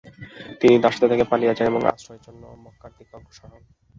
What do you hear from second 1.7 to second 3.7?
এবং আশ্রয়ের জন্য মক্কার দিকে অগ্রসর হন।